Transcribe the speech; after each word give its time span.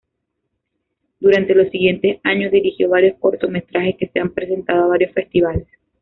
Durante 1.19 1.53
los 1.53 1.69
siguientes 1.69 2.19
años, 2.23 2.51
dirigió 2.51 2.89
varios 2.89 3.19
cortometrajes 3.19 3.97
que 3.99 4.07
se 4.07 4.19
han 4.19 4.31
presentado 4.33 4.85
a 4.85 4.87
varios 4.87 5.11
festivales. 5.13 5.67